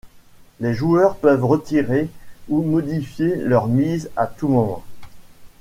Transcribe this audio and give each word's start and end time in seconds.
Les 0.59 0.73
joueurs 0.73 1.15
peuvent 1.17 1.45
retirer 1.45 2.09
ou 2.49 2.63
modifier 2.63 3.35
leur 3.35 3.67
mise 3.67 4.09
à 4.15 4.25
tout 4.25 4.47
moment. 4.47 4.83